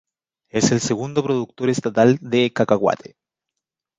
Es 0.49 0.71
el 0.71 0.79
segundo 0.79 1.21
productor 1.23 1.69
estatal 1.69 2.17
de 2.21 2.51
cacahuate. 2.51 3.17